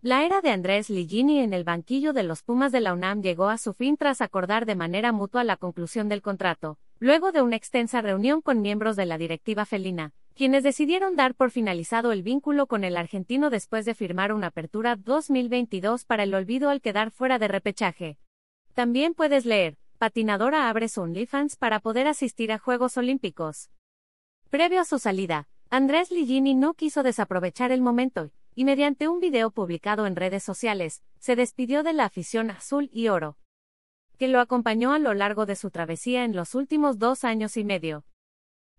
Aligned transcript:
La 0.00 0.24
era 0.24 0.40
de 0.40 0.50
Andrés 0.50 0.90
Ligini 0.90 1.40
en 1.40 1.52
el 1.52 1.64
banquillo 1.64 2.12
de 2.12 2.22
los 2.22 2.44
Pumas 2.44 2.70
de 2.70 2.80
la 2.80 2.92
UNAM 2.92 3.20
llegó 3.20 3.48
a 3.48 3.58
su 3.58 3.72
fin 3.72 3.96
tras 3.96 4.20
acordar 4.20 4.64
de 4.64 4.76
manera 4.76 5.10
mutua 5.10 5.42
la 5.42 5.56
conclusión 5.56 6.08
del 6.08 6.22
contrato, 6.22 6.78
luego 7.00 7.32
de 7.32 7.42
una 7.42 7.56
extensa 7.56 8.00
reunión 8.00 8.40
con 8.40 8.62
miembros 8.62 8.94
de 8.94 9.06
la 9.06 9.18
directiva 9.18 9.64
felina, 9.66 10.12
quienes 10.34 10.62
decidieron 10.62 11.16
dar 11.16 11.34
por 11.34 11.50
finalizado 11.50 12.12
el 12.12 12.22
vínculo 12.22 12.68
con 12.68 12.84
el 12.84 12.96
argentino 12.96 13.50
después 13.50 13.84
de 13.86 13.96
firmar 13.96 14.32
una 14.32 14.46
apertura 14.46 14.94
2022 14.94 16.04
para 16.04 16.22
el 16.22 16.32
olvido 16.32 16.70
al 16.70 16.80
quedar 16.80 17.10
fuera 17.10 17.40
de 17.40 17.48
repechaje. 17.48 18.18
También 18.74 19.14
puedes 19.14 19.46
leer, 19.46 19.78
patinadora 19.98 20.68
abre 20.68 20.88
su 20.88 21.00
OnlyFans 21.00 21.56
para 21.56 21.80
poder 21.80 22.06
asistir 22.06 22.52
a 22.52 22.58
Juegos 22.58 22.96
Olímpicos. 22.96 23.68
Previo 24.48 24.80
a 24.80 24.84
su 24.84 25.00
salida, 25.00 25.48
Andrés 25.70 26.12
Ligini 26.12 26.54
no 26.54 26.74
quiso 26.74 27.02
desaprovechar 27.02 27.72
el 27.72 27.80
momento 27.80 28.30
y 28.58 28.64
mediante 28.64 29.06
un 29.06 29.20
video 29.20 29.52
publicado 29.52 30.04
en 30.04 30.16
redes 30.16 30.42
sociales, 30.42 31.04
se 31.20 31.36
despidió 31.36 31.84
de 31.84 31.92
la 31.92 32.06
afición 32.06 32.50
azul 32.50 32.90
y 32.92 33.06
oro, 33.06 33.38
que 34.18 34.26
lo 34.26 34.40
acompañó 34.40 34.92
a 34.92 34.98
lo 34.98 35.14
largo 35.14 35.46
de 35.46 35.54
su 35.54 35.70
travesía 35.70 36.24
en 36.24 36.34
los 36.34 36.56
últimos 36.56 36.98
dos 36.98 37.22
años 37.22 37.56
y 37.56 37.62
medio. 37.62 38.04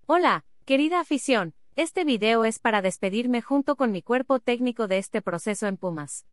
Hola, 0.05 0.43
querida 0.65 0.99
afición, 0.99 1.53
este 1.77 2.03
video 2.03 2.43
es 2.43 2.59
para 2.59 2.81
despedirme 2.81 3.41
junto 3.41 3.77
con 3.77 3.93
mi 3.93 4.01
cuerpo 4.01 4.41
técnico 4.41 4.89
de 4.89 4.97
este 4.97 5.21
proceso 5.21 5.65
en 5.65 5.77
Pumas. 5.77 6.25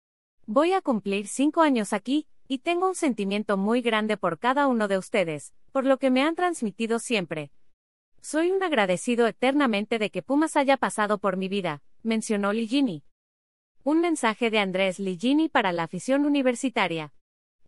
Voy 0.47 0.73
a 0.73 0.81
cumplir 0.81 1.29
cinco 1.29 1.61
años 1.61 1.93
aquí, 1.93 2.27
y 2.49 2.59
tengo 2.59 2.89
un 2.89 2.97
sentimiento 2.97 3.57
muy 3.57 3.81
grande 3.81 4.17
por 4.17 4.41
cada 4.41 4.67
uno 4.67 4.89
de 4.89 4.99
ustedes, 4.99 5.55
por 5.71 5.85
lo 5.85 5.99
que 5.99 6.11
me 6.11 6.23
han 6.23 6.35
transmitido 6.35 6.99
siempre. 6.99 7.53
Soy 8.21 8.51
un 8.51 8.65
agradecido 8.65 9.29
eternamente 9.29 10.01
de 10.01 10.11
que 10.11 10.23
Pumas 10.23 10.57
haya 10.57 10.77
pasado 10.77 11.19
por 11.19 11.37
mi 11.37 11.47
vida, 11.47 11.85
mencionó 12.03 12.53
Ligini. 12.53 13.06
Un 13.89 14.01
mensaje 14.01 14.51
de 14.51 14.59
Andrés 14.59 14.99
Ligini 14.99 15.49
para 15.49 15.71
la 15.71 15.85
afición 15.85 16.27
universitaria. 16.27 17.13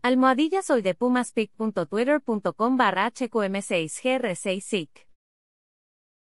Almohadilla 0.01 0.61
soy 0.61 0.81
de 0.81 0.93
pumaspic.twitter.com 0.93 2.75
barra 2.75 3.09
hqm6gr6sic. 3.13 4.89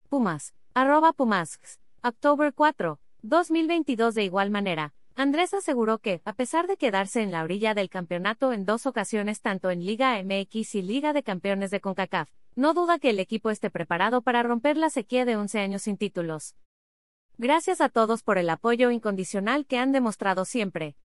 Pumas, 0.08 0.54
arroba 0.74 1.12
pumasx, 1.12 1.82
octubre 2.02 2.54
4, 2.54 2.98
2022 3.24 4.16
de 4.16 4.24
igual 4.24 4.52
manera. 4.52 4.94
Andrés 5.16 5.54
aseguró 5.54 5.98
que, 5.98 6.22
a 6.24 6.32
pesar 6.32 6.68
de 6.68 6.78
quedarse 6.78 7.22
en 7.22 7.34
la 7.34 7.44
orilla 7.44 7.74
del 7.74 7.90
campeonato 7.90 8.54
en 8.54 8.64
dos 8.64 8.86
ocasiones 8.86 9.42
tanto 9.42 9.70
en 9.70 9.86
Liga 9.86 10.18
MX 10.24 10.76
y 10.76 10.82
Liga 10.82 11.12
de 11.12 11.24
Campeones 11.24 11.72
de 11.72 11.82
CONCACAF, 11.82 12.30
no 12.56 12.74
duda 12.74 13.00
que 13.00 13.10
el 13.10 13.20
equipo 13.20 13.50
esté 13.50 13.70
preparado 13.70 14.22
para 14.22 14.44
romper 14.44 14.78
la 14.78 14.90
sequía 14.90 15.26
de 15.26 15.36
11 15.36 15.60
años 15.60 15.82
sin 15.82 15.98
títulos. 15.98 16.56
Gracias 17.40 17.82
a 17.82 17.90
todos 17.90 18.22
por 18.22 18.38
el 18.38 18.48
apoyo 18.50 18.92
incondicional 18.92 19.66
que 19.66 19.80
han 19.80 19.92
demostrado 19.92 20.46
siempre. 20.46 20.96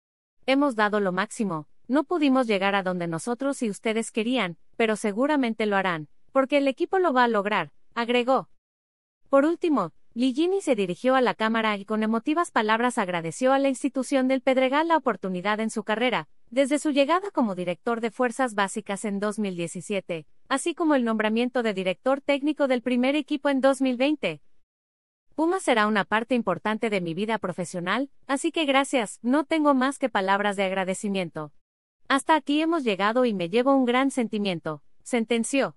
Hemos 0.45 0.77
dado 0.77 1.01
lo 1.01 1.11
máximo, 1.11 1.67
no 1.89 2.05
pudimos 2.05 2.47
llegar 2.47 2.75
a 2.75 2.83
donde 2.83 3.07
nosotros 3.07 3.63
y 3.63 3.71
ustedes 3.71 4.11
querían, 4.11 4.59
pero 4.77 4.97
seguramente 4.97 5.65
lo 5.65 5.77
harán, 5.77 6.09
porque 6.31 6.59
el 6.59 6.69
equipo 6.69 6.99
lo 6.99 7.15
va 7.15 7.25
a 7.25 7.29
lograr, 7.29 7.73
agregó. 7.95 8.51
Por 9.31 9.47
último, 9.47 9.93
Ligini 10.13 10.61
se 10.61 10.75
dirigió 10.75 11.15
a 11.15 11.23
la 11.23 11.33
Cámara 11.33 11.79
y 11.79 11.87
con 11.87 12.03
emotivas 12.03 12.51
palabras 12.51 12.99
agradeció 12.99 13.55
a 13.55 13.59
la 13.59 13.71
institución 13.71 14.29
del 14.29 14.43
Pedregal 14.43 14.89
la 14.89 14.99
oportunidad 14.99 15.61
en 15.61 15.71
su 15.71 15.83
carrera, 15.83 16.29
desde 16.51 16.79
su 16.79 16.91
llegada 16.91 17.31
como 17.31 17.55
director 17.55 18.03
de 18.03 18.11
Fuerzas 18.11 18.55
Básicas 18.55 19.07
en 19.07 19.19
2017, 19.19 20.27
así 20.49 20.75
como 20.75 20.95
el 20.95 21.05
nombramiento 21.05 21.63
de 21.63 21.73
director 21.73 22.21
técnico 22.21 22.69
del 22.69 22.83
primer 22.83 23.17
equipo 23.17 23.49
en 23.49 23.63
2020. 23.63 24.43
Puma 25.39 25.61
será 25.61 25.87
una 25.87 26.03
parte 26.03 26.35
importante 26.35 26.91
de 26.91 27.01
mi 27.01 27.15
vida 27.15 27.39
profesional, 27.39 28.11
así 28.27 28.51
que 28.51 28.65
gracias, 28.65 29.21
no 29.23 29.45
tengo 29.45 29.73
más 29.73 30.01
que 30.01 30.09
palabras 30.09 30.57
de 30.57 30.65
agradecimiento. 30.65 31.53
Hasta 32.09 32.35
aquí 32.35 32.61
hemos 32.61 32.83
llegado 32.83 33.25
y 33.25 33.35
me 33.35 33.49
llevo 33.49 33.73
un 33.73 33.85
gran 33.85 34.11
sentimiento, 34.11 34.83
sentenció. 35.05 35.77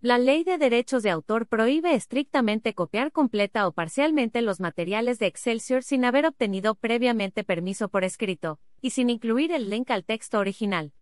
La 0.00 0.16
ley 0.16 0.44
de 0.44 0.56
derechos 0.56 1.02
de 1.02 1.10
autor 1.10 1.46
prohíbe 1.46 1.92
estrictamente 1.92 2.72
copiar 2.72 3.12
completa 3.12 3.68
o 3.68 3.72
parcialmente 3.72 4.40
los 4.40 4.60
materiales 4.60 5.18
de 5.18 5.26
Excelsior 5.26 5.82
sin 5.82 6.06
haber 6.06 6.24
obtenido 6.24 6.74
previamente 6.74 7.44
permiso 7.44 7.90
por 7.90 8.02
escrito, 8.02 8.60
y 8.80 8.92
sin 8.92 9.10
incluir 9.10 9.52
el 9.52 9.68
link 9.68 9.90
al 9.90 10.06
texto 10.06 10.38
original. 10.38 10.94